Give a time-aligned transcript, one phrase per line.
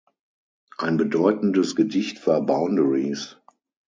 [0.79, 3.37] Ein bedeutendes Gedicht war „Boundaries“.